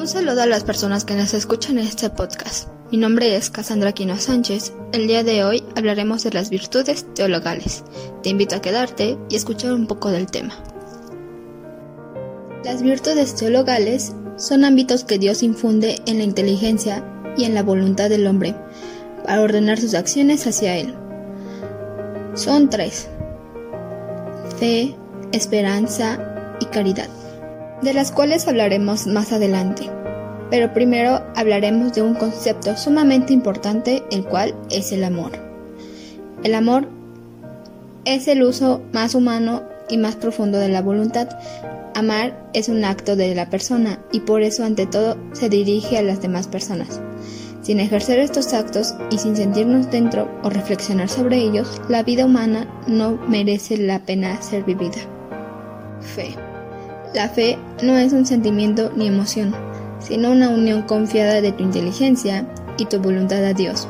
[0.00, 2.70] Un saludo a las personas que nos escuchan en este podcast.
[2.90, 4.72] Mi nombre es Cassandra Quino Sánchez.
[4.92, 7.84] El día de hoy hablaremos de las virtudes teologales.
[8.22, 10.54] Te invito a quedarte y escuchar un poco del tema.
[12.64, 17.04] Las virtudes teologales son ámbitos que Dios infunde en la inteligencia
[17.36, 18.54] y en la voluntad del hombre
[19.26, 20.94] para ordenar sus acciones hacia Él.
[22.32, 23.06] Son tres.
[24.58, 24.96] Fe,
[25.32, 27.19] esperanza y caridad
[27.82, 29.90] de las cuales hablaremos más adelante.
[30.50, 35.32] Pero primero hablaremos de un concepto sumamente importante, el cual es el amor.
[36.42, 36.88] El amor
[38.04, 41.28] es el uso más humano y más profundo de la voluntad.
[41.94, 46.02] Amar es un acto de la persona y por eso ante todo se dirige a
[46.02, 47.00] las demás personas.
[47.62, 52.66] Sin ejercer estos actos y sin sentirnos dentro o reflexionar sobre ellos, la vida humana
[52.86, 54.98] no merece la pena ser vivida.
[56.00, 56.34] Fe.
[57.12, 59.52] La fe no es un sentimiento ni emoción,
[59.98, 62.46] sino una unión confiada de tu inteligencia
[62.78, 63.88] y tu voluntad a Dios,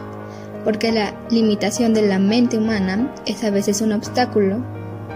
[0.64, 4.64] porque la limitación de la mente humana es a veces un obstáculo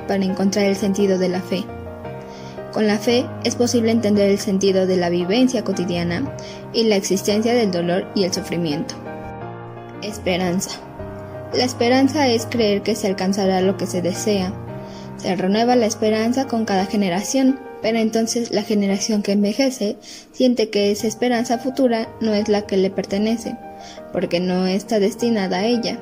[0.06, 1.64] para encontrar el sentido de la fe.
[2.74, 6.30] Con la fe es posible entender el sentido de la vivencia cotidiana
[6.74, 8.96] y la existencia del dolor y el sufrimiento.
[10.02, 10.78] Esperanza.
[11.54, 14.52] La esperanza es creer que se alcanzará lo que se desea.
[15.16, 19.98] Se renueva la esperanza con cada generación pero entonces la generación que envejece
[20.32, 23.58] siente que esa esperanza futura no es la que le pertenece,
[24.10, 25.98] porque no está destinada a ella.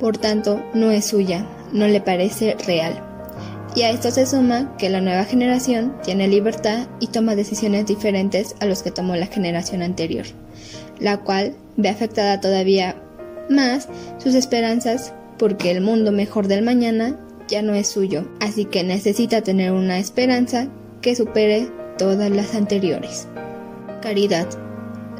[0.00, 3.00] Por tanto, no es suya, no le parece real.
[3.76, 8.56] Y a esto se suma que la nueva generación tiene libertad y toma decisiones diferentes
[8.58, 10.26] a los que tomó la generación anterior,
[10.98, 13.00] la cual ve afectada todavía
[13.48, 13.88] más
[14.18, 17.16] sus esperanzas porque el mundo mejor del mañana
[17.48, 20.68] ya no es suyo, así que necesita tener una esperanza
[21.00, 23.28] que supere todas las anteriores.
[24.02, 24.46] Caridad.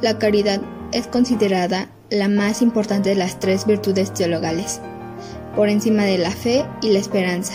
[0.01, 0.61] La caridad
[0.93, 4.81] es considerada la más importante de las tres virtudes teologales,
[5.57, 7.55] por encima de la fe y la esperanza.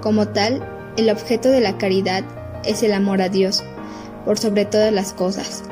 [0.00, 0.62] Como tal,
[0.96, 2.24] el objeto de la caridad
[2.64, 3.62] es el amor a Dios,
[4.24, 5.64] por sobre todas las cosas,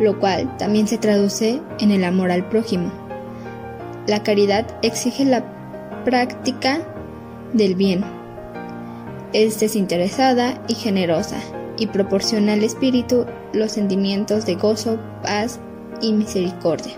[0.00, 2.92] lo cual también se traduce en el amor al prójimo.
[4.06, 5.44] La caridad exige la
[6.04, 6.80] práctica
[7.52, 8.04] del bien.
[9.32, 11.38] Es desinteresada y generosa
[11.76, 15.60] y proporciona al espíritu los sentimientos de gozo, paz
[16.00, 16.94] y misericordia.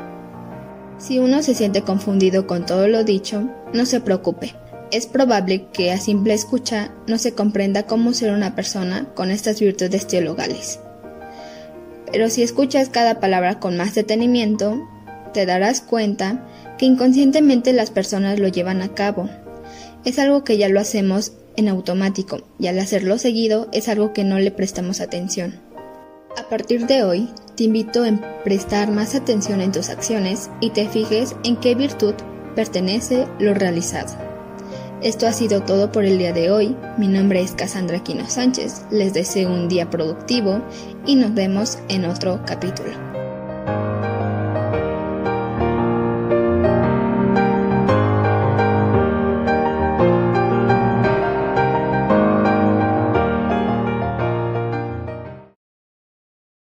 [0.98, 4.54] Si uno se siente confundido con todo lo dicho, no se preocupe.
[4.90, 9.60] Es probable que a simple escucha no se comprenda cómo ser una persona con estas
[9.60, 10.80] virtudes teologales.
[12.10, 14.76] Pero si escuchas cada palabra con más detenimiento,
[15.32, 16.44] te darás cuenta
[16.76, 19.30] que inconscientemente las personas lo llevan a cabo
[20.04, 24.24] es algo que ya lo hacemos en automático y al hacerlo seguido es algo que
[24.24, 25.60] no le prestamos atención.
[26.38, 30.88] A partir de hoy, te invito a prestar más atención en tus acciones y te
[30.88, 32.14] fijes en qué virtud
[32.54, 34.16] pertenece lo realizado.
[35.02, 36.76] Esto ha sido todo por el día de hoy.
[36.98, 38.84] Mi nombre es Cassandra Quino Sánchez.
[38.90, 40.60] Les deseo un día productivo
[41.06, 43.09] y nos vemos en otro capítulo.